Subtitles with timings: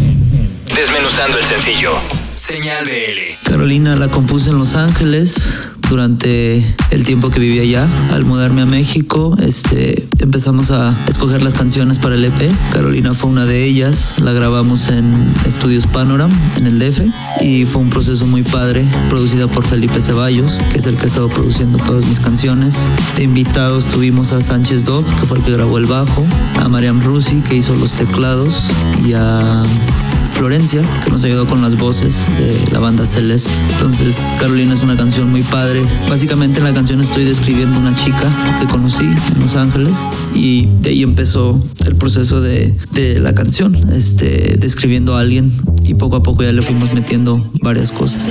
[0.74, 1.92] Desmenuzando el sencillo.
[2.36, 3.48] Señal BL.
[3.48, 7.88] Carolina la compuse en Los Ángeles durante el tiempo que viví allá.
[8.11, 12.52] Al mudarme a México, este, empezamos a escoger las canciones para el EP.
[12.72, 14.16] Carolina fue una de ellas.
[14.19, 17.02] La grabamos en Estudios Panoram, en el DF.
[17.41, 21.08] Y fue un proceso muy padre, producida por Felipe Ceballos, que es el que ha
[21.08, 22.78] estado produciendo todas mis canciones.
[23.16, 26.25] De invitados tuvimos a Sánchez Dog, que fue el que grabó el bajo,
[26.59, 28.69] a Mariam Rusi, que hizo los teclados,
[29.06, 29.63] y a
[30.36, 33.50] Florencia, que nos ayudó con las voces de la banda Celeste.
[33.72, 35.81] Entonces, Carolina es una canción muy padre.
[36.09, 39.97] Básicamente en la canción estoy describiendo una chica que conocí en Los Ángeles
[40.33, 45.94] y de ahí empezó el proceso de, de la canción, este, describiendo a alguien y
[45.94, 48.23] poco a poco ya le fuimos metiendo varias cosas.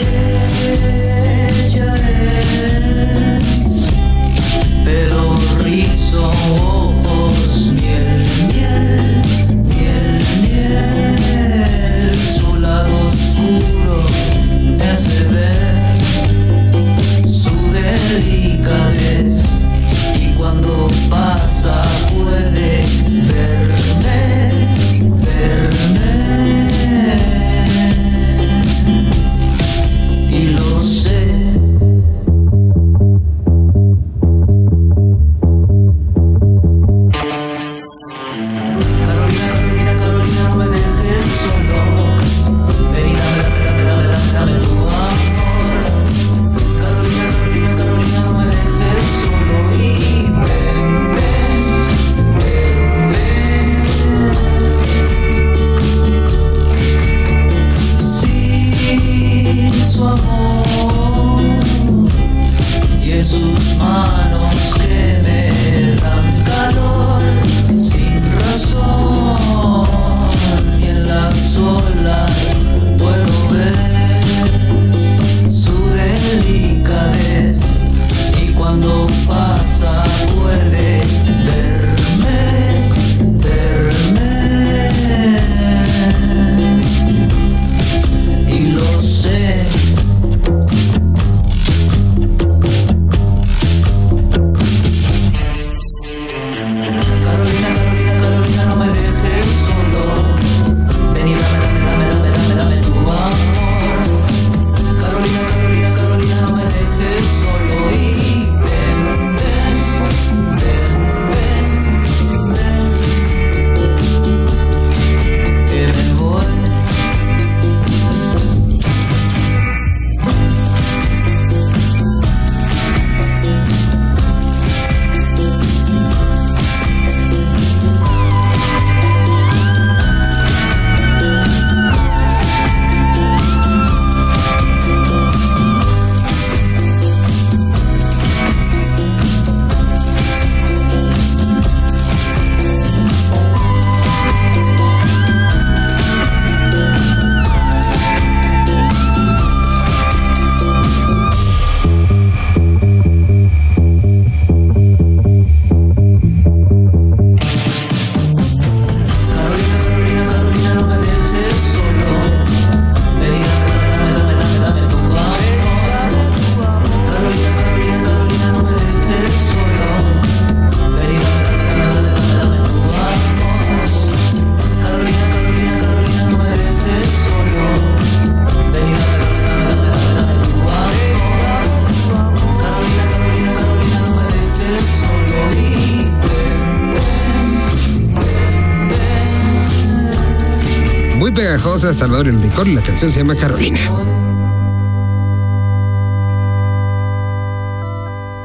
[191.74, 193.78] Pegajosa, Salvador el Licor, y la canción se llama Carolina.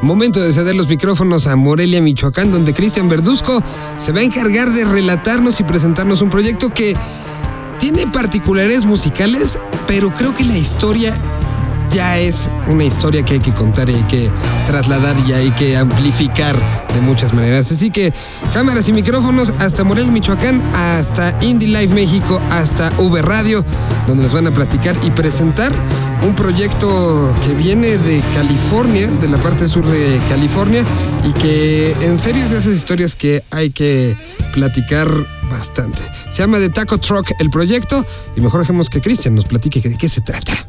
[0.01, 3.61] Momento de ceder los micrófonos a Morelia, Michoacán, donde Cristian Verduzco
[3.97, 6.95] se va a encargar de relatarnos y presentarnos un proyecto que
[7.79, 11.15] tiene particulares musicales, pero creo que la historia
[11.91, 14.31] ya es una historia que hay que contar y hay que
[14.65, 16.55] trasladar y hay que amplificar
[16.93, 17.71] de muchas maneras.
[17.71, 18.13] Así que
[18.53, 23.63] cámaras y micrófonos hasta Morelia, Michoacán, hasta Indie Live México, hasta V Radio,
[24.07, 25.71] donde nos van a platicar y presentar
[26.21, 30.83] un proyecto que viene de California, de la parte sur de California,
[31.23, 34.17] y que en serio es esas historias que hay que
[34.53, 35.09] platicar
[35.49, 36.01] bastante.
[36.29, 38.05] Se llama The Taco Truck el proyecto,
[38.35, 40.68] y mejor dejemos que Cristian nos platique de qué se trata.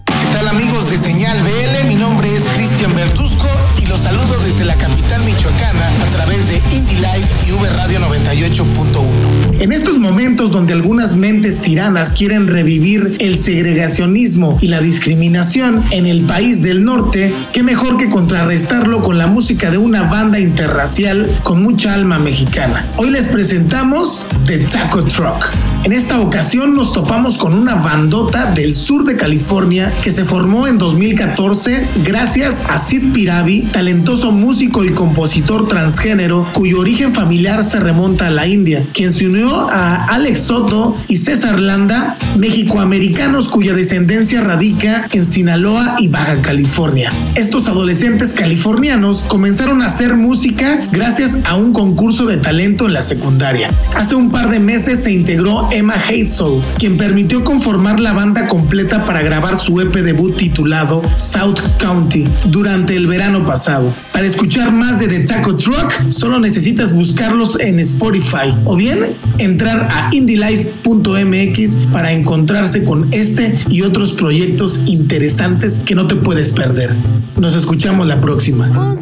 [0.50, 1.86] ¿Qué tal amigos de Señal BL?
[1.86, 3.48] Mi nombre es Cristian Bertusco
[3.80, 8.00] y los saludo desde la capital michoacana a través de Indie Live y V Radio
[8.00, 9.60] 98.1.
[9.60, 16.06] En estos momentos donde algunas mentes tiranas quieren revivir el segregacionismo y la discriminación en
[16.06, 21.30] el país del norte, qué mejor que contrarrestarlo con la música de una banda interracial
[21.44, 22.90] con mucha alma mexicana.
[22.96, 25.52] Hoy les presentamos The Taco Truck.
[25.82, 30.66] En esta ocasión nos topamos con una bandota del sur de California que se formó
[30.66, 37.80] en 2014 gracias a Sid Piravi, talentoso músico y compositor transgénero cuyo origen familiar se
[37.80, 43.72] remonta a la India, quien se unió a Alex Soto y César Landa, mexicoamericanos cuya
[43.72, 47.10] descendencia radica en Sinaloa y Baja California.
[47.36, 53.02] Estos adolescentes californianos comenzaron a hacer música gracias a un concurso de talento en la
[53.02, 53.70] secundaria.
[53.96, 59.04] Hace un par de meses se integró Emma Hazel, quien permitió conformar la banda completa
[59.04, 63.92] para grabar su EP debut titulado South County durante el verano pasado.
[64.12, 69.88] Para escuchar más de The Taco Truck, solo necesitas buscarlos en Spotify o bien entrar
[69.90, 76.94] a indylife.mx para encontrarse con este y otros proyectos interesantes que no te puedes perder.
[77.36, 78.98] Nos escuchamos la próxima.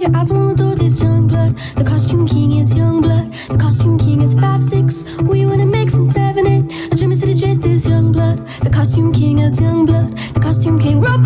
[0.00, 1.58] Your eyes wanna do this young blood.
[1.76, 3.34] The costume king is young blood.
[3.48, 5.04] The costume king is five, six.
[5.20, 6.90] We wanna mix in seven, eight.
[6.90, 8.48] A Jimmy said chase this young blood.
[8.62, 10.16] The costume king is young blood.
[10.32, 11.20] The costume king, rock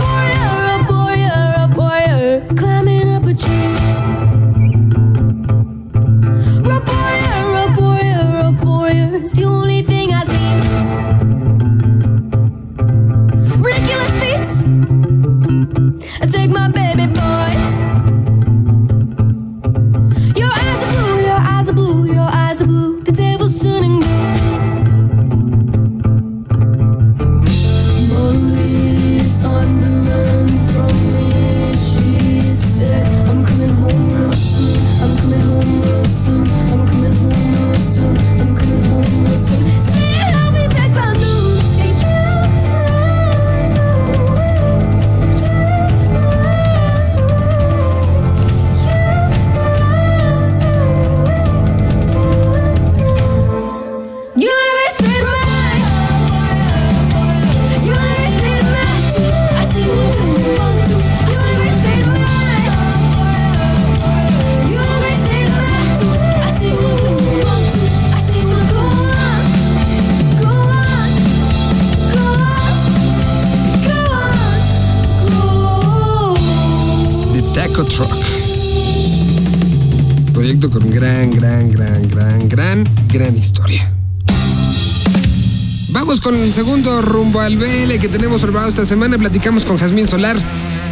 [86.42, 89.18] el segundo rumbo al BL que tenemos preparado esta semana.
[89.18, 90.36] Platicamos con Jazmín Solar,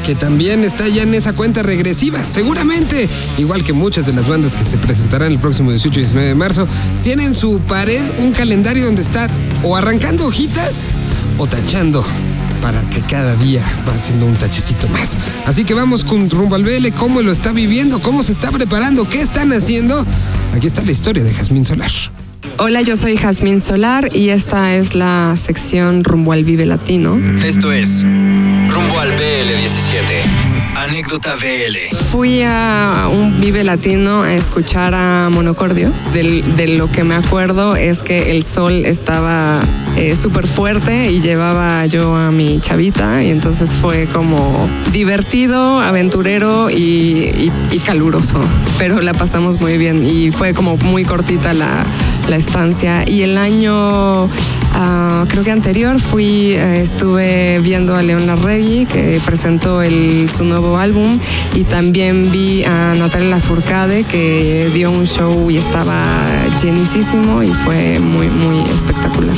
[0.04, 2.24] que también está ya en esa cuenta regresiva.
[2.24, 3.08] Seguramente,
[3.38, 6.34] igual que muchas de las bandas que se presentarán el próximo 18 y 19 de
[6.34, 6.68] marzo,
[7.02, 9.28] tienen su pared un calendario donde está
[9.62, 10.84] o arrancando hojitas
[11.38, 12.04] o tachando
[12.60, 15.16] para que cada día va siendo un tachecito más.
[15.46, 19.08] Así que vamos con rumbo al BL, cómo lo está viviendo, cómo se está preparando,
[19.08, 20.06] qué están haciendo.
[20.54, 21.90] Aquí está la historia de Jazmín Solar.
[22.58, 27.18] Hola, yo soy Jazmín Solar y esta es la sección Rumbo al Vive Latino.
[27.44, 30.76] Esto es Rumbo al BL17.
[30.76, 31.94] Anécdota BL.
[32.10, 35.92] Fui a un Vive Latino a escuchar a Monocordio.
[36.12, 39.60] De lo que me acuerdo es que el sol estaba
[39.96, 46.70] eh, súper fuerte y llevaba yo a mi chavita y entonces fue como divertido, aventurero
[46.70, 48.40] y, y- y caluroso.
[48.78, 51.84] Pero la pasamos muy bien y fue como muy cortita la,
[52.28, 53.08] la estancia.
[53.08, 54.28] Y el año,
[54.72, 60.44] ah, creo que anterior, fui, eh, estuve viendo a León Larregui, que presentó el, su
[60.44, 61.18] nuevo álbum,
[61.54, 66.30] y también vi a Natalia Lafourcade, que dio un show y estaba
[66.62, 69.36] llenísimo y fue muy, muy espectacular.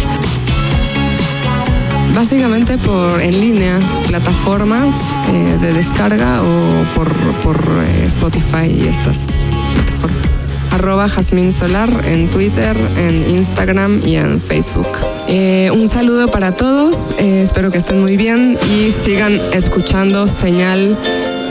[2.14, 7.12] Básicamente por en línea, plataformas eh, de descarga o por,
[7.42, 9.40] por eh, Spotify y estas
[9.74, 10.43] plataformas.
[10.70, 14.88] Arroba Jazmín Solar en Twitter, en Instagram y en Facebook.
[15.28, 20.96] Eh, un saludo para todos, eh, espero que estén muy bien y sigan escuchando Señal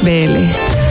[0.04, 0.83] BL.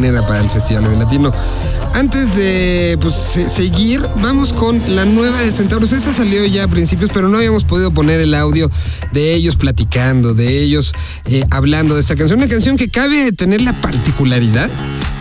[0.00, 1.32] Para el Festival Vive Latino.
[1.94, 5.92] Antes de pues, se- seguir, vamos con la nueva de Centauros.
[5.92, 8.68] Esta salió ya a principios, pero no habíamos podido poner el audio
[9.12, 10.92] de ellos platicando, de ellos
[11.24, 12.38] eh, hablando de esta canción.
[12.40, 14.68] Una canción que cabe tener la particularidad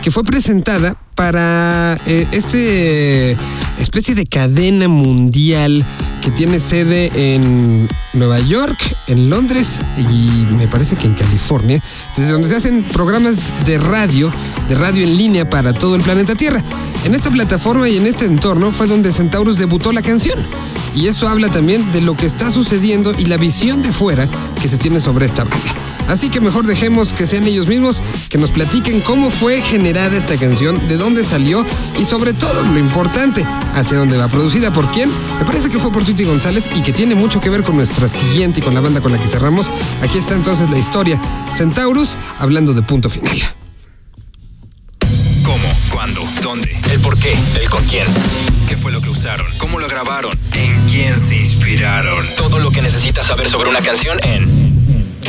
[0.06, 3.36] que fue presentada para eh, este
[3.80, 5.84] especie de cadena mundial
[6.22, 11.82] que tiene sede en Nueva York, en Londres y me parece que en California,
[12.16, 14.32] desde donde se hacen programas de radio,
[14.70, 16.62] de radio en línea para todo el planeta Tierra.
[17.04, 20.38] En esta plataforma y en este entorno fue donde Centaurus debutó la canción.
[20.94, 24.30] Y esto habla también de lo que está sucediendo y la visión de fuera
[24.62, 25.95] que se tiene sobre esta banda.
[26.08, 30.38] Así que mejor dejemos que sean ellos mismos que nos platiquen cómo fue generada esta
[30.38, 31.66] canción, de dónde salió
[32.00, 35.10] y sobre todo lo importante, hacia dónde va producida, por quién.
[35.40, 38.08] Me parece que fue por Tuti González y que tiene mucho que ver con nuestra
[38.08, 39.72] siguiente y con la banda con la que cerramos.
[40.02, 41.20] Aquí está entonces la historia.
[41.52, 43.38] Centaurus hablando de punto final.
[45.44, 45.68] ¿Cómo?
[45.92, 46.22] ¿Cuándo?
[46.42, 46.76] ¿Dónde?
[46.92, 47.38] ¿El por qué?
[47.60, 48.08] ¿El con quién?
[48.68, 49.46] ¿Qué fue lo que usaron?
[49.58, 50.38] ¿Cómo lo grabaron?
[50.54, 52.26] ¿En quién se inspiraron?
[52.36, 54.65] Todo lo que necesitas saber sobre una canción en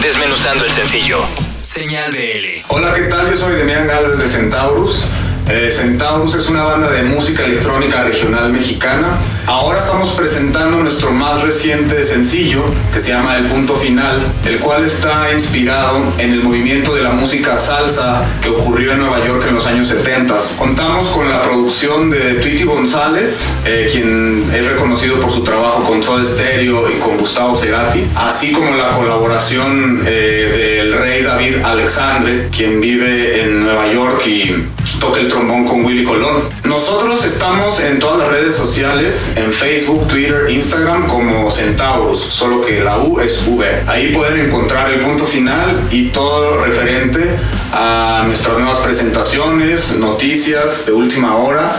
[0.00, 1.18] Desmenuzando el sencillo.
[1.62, 2.64] Señal BL.
[2.68, 3.30] Hola, ¿qué tal?
[3.30, 5.06] Yo soy Demián Galvez de Centaurus.
[5.48, 9.16] Eh, Centaurus es una banda de música electrónica regional mexicana.
[9.46, 14.84] Ahora estamos presentando nuestro más reciente sencillo que se llama El Punto Final, el cual
[14.84, 19.54] está inspirado en el movimiento de la música salsa que ocurrió en Nueva York en
[19.54, 20.36] los años 70.
[20.58, 26.02] Contamos con la producción de Tweety González, eh, quien es reconocido por su trabajo con
[26.02, 32.48] Soda Stereo y con Gustavo Cerati, así como la colaboración eh, del rey David Alexandre,
[32.50, 34.66] quien vive en Nueva York y
[35.06, 36.42] toca el trombón con Willy Colón.
[36.64, 42.80] Nosotros estamos en todas las redes sociales, en Facebook, Twitter, Instagram como Centauros, solo que
[42.80, 43.84] la U es V.
[43.86, 47.36] Ahí pueden encontrar el punto final y todo lo referente
[47.72, 51.76] a nuestras nuevas presentaciones, noticias de última hora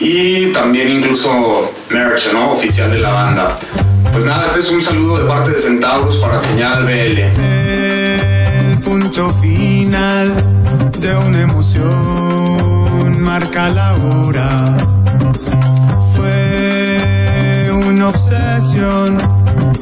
[0.00, 2.52] y también incluso merch, ¿no?
[2.52, 3.58] Oficial de la banda.
[4.10, 7.18] Pues nada, este es un saludo de parte de Centauros para Señal BL.
[7.42, 10.34] El punto final
[10.98, 12.53] de una emoción
[13.24, 14.76] marca la hora.
[16.14, 19.18] Fue una obsesión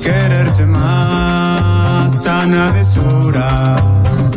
[0.01, 4.31] quererte más tan a deshoras.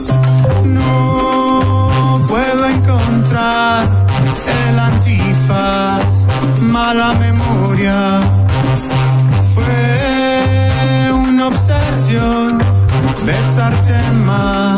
[0.63, 4.07] No puedo encontrar
[4.47, 6.27] el antifaz,
[6.61, 8.21] mala memoria.
[9.53, 12.57] Fue una obsesión
[13.23, 13.93] besarte
[14.25, 14.74] más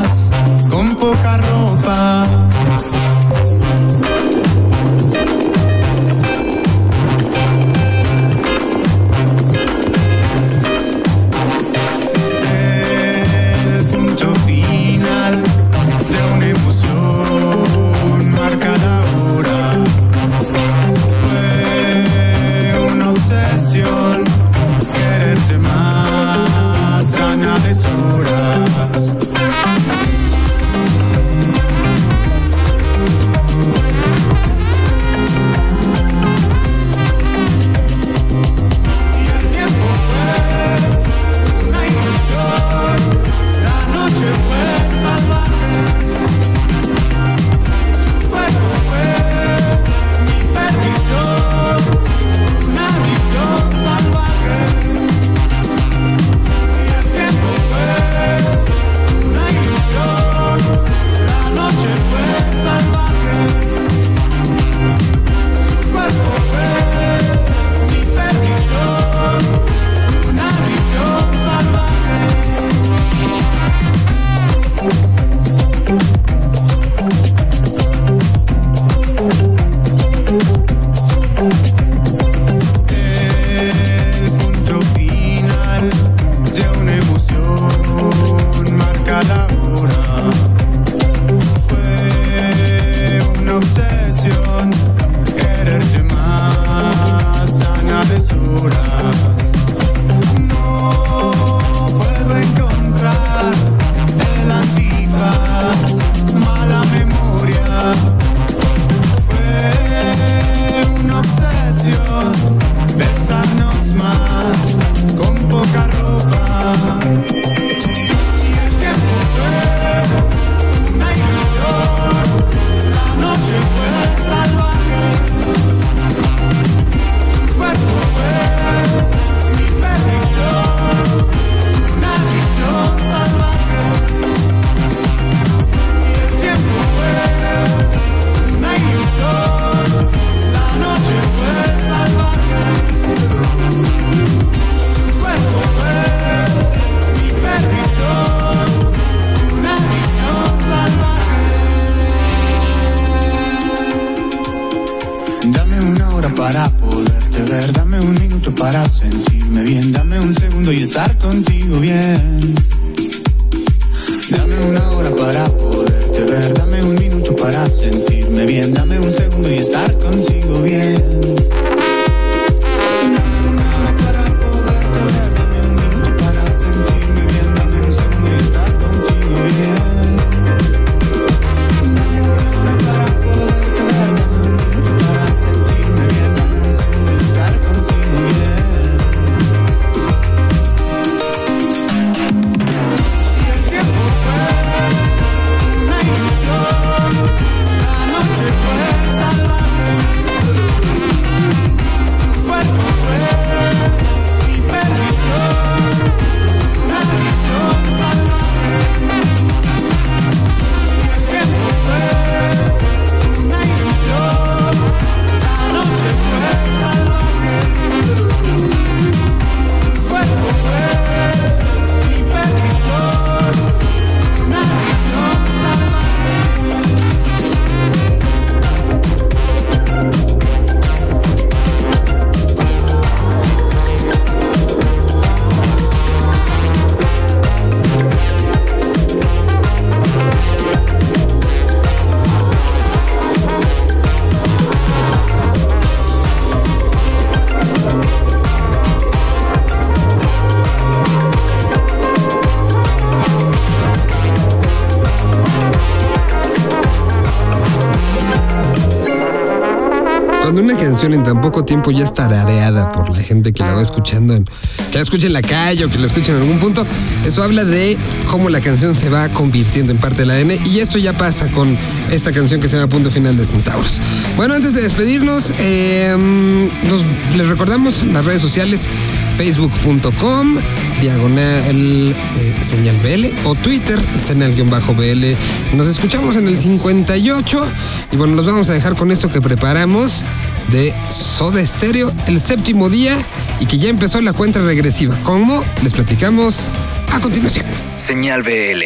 [260.47, 263.73] cuando una canción en tan poco tiempo ya está tarareada por la gente que la
[263.73, 266.57] va escuchando, en, que la escuche en la calle o que la escuche en algún
[266.57, 266.85] punto,
[267.25, 267.97] eso habla de
[268.31, 271.51] cómo la canción se va convirtiendo en parte de la ADN y esto ya pasa
[271.51, 271.77] con
[272.11, 273.99] esta canción que se llama Punto Final de Centauros.
[274.37, 278.87] Bueno, antes de despedirnos, nos- les recordamos las redes sociales
[279.33, 280.55] facebook.com
[280.99, 285.35] diagonal eh, señal BL o Twitter señal-BL.
[285.75, 287.71] Nos escuchamos en el 58
[288.11, 290.23] y bueno, los vamos a dejar con esto que preparamos
[290.71, 293.17] de Soda Stereo el séptimo día
[293.59, 295.17] y que ya empezó la cuenta regresiva.
[295.23, 296.69] Como les platicamos
[297.11, 297.65] a continuación.
[297.97, 298.83] Señal BL.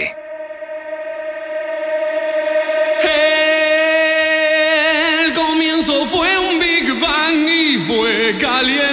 [5.24, 8.91] El comienzo fue un Big Bang y fue caliente.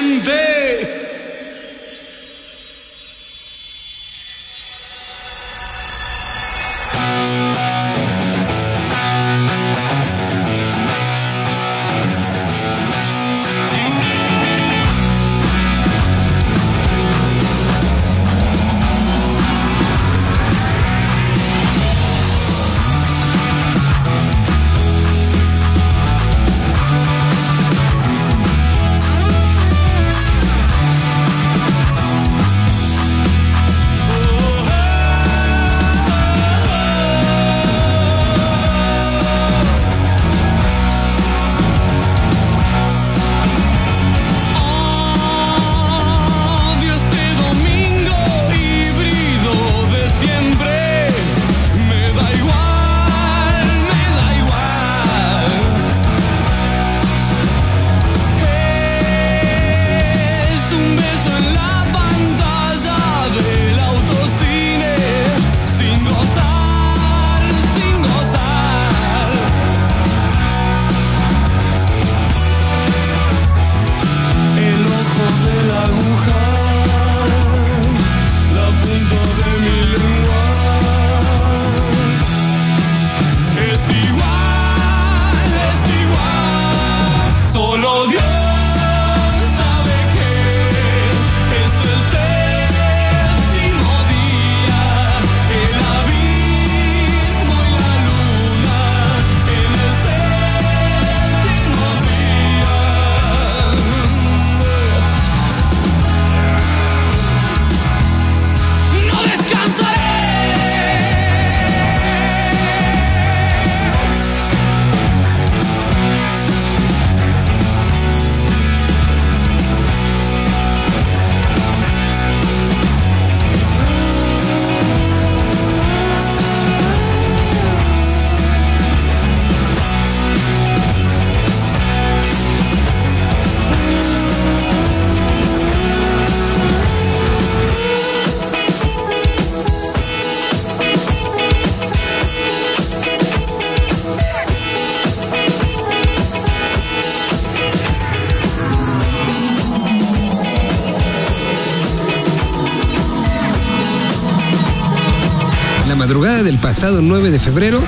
[156.68, 157.82] Pasado 9 de febrero,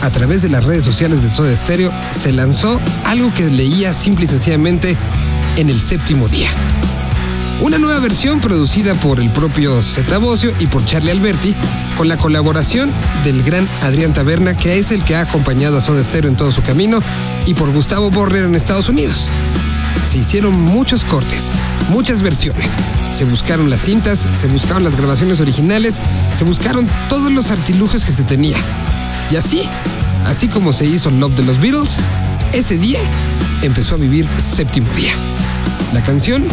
[0.00, 4.24] a través de las redes sociales de Soda Stereo, se lanzó algo que leía simple
[4.24, 4.96] y sencillamente
[5.56, 6.48] en el séptimo día.
[7.60, 11.54] Una nueva versión producida por el propio Zeta Bosio y por Charlie Alberti,
[11.96, 12.90] con la colaboración
[13.22, 16.50] del gran Adrián Taberna, que es el que ha acompañado a Soda Stereo en todo
[16.50, 16.98] su camino,
[17.46, 19.30] y por Gustavo Borrer en Estados Unidos.
[20.04, 21.52] Se hicieron muchos cortes,
[21.88, 22.74] muchas versiones.
[23.12, 26.00] Se buscaron las cintas, se buscaron las grabaciones originales,
[26.32, 28.56] se buscaron todos los artilugios que se tenía.
[29.30, 29.62] Y así,
[30.24, 31.98] así como se hizo Love de los Beatles,
[32.52, 33.00] ese día
[33.62, 35.12] empezó a vivir séptimo día.
[35.92, 36.44] La canción,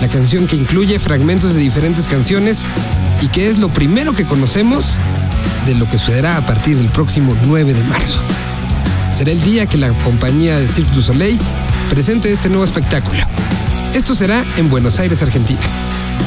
[0.00, 2.64] la canción que incluye fragmentos de diferentes canciones
[3.20, 4.98] y que es lo primero que conocemos
[5.66, 8.20] de lo que sucederá a partir del próximo 9 de marzo.
[9.10, 11.38] Será el día que la compañía de Cirque du Soleil
[11.90, 13.20] presente este nuevo espectáculo.
[13.94, 15.60] Esto será en Buenos Aires, Argentina.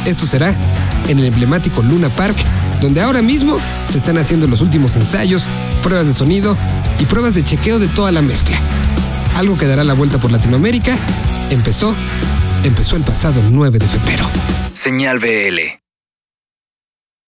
[0.06, 0.56] Esto será
[1.08, 2.36] en el emblemático Luna Park,
[2.82, 3.58] donde ahora mismo
[3.90, 5.48] se están haciendo los últimos ensayos,
[5.84, 6.58] pruebas de sonido
[7.00, 8.58] y pruebas de chequeo de toda la mezcla.
[9.38, 10.98] Algo que dará la vuelta por Latinoamérica
[11.50, 11.94] empezó,
[12.64, 14.26] empezó el pasado 9 de febrero.
[14.74, 15.85] Señal BL.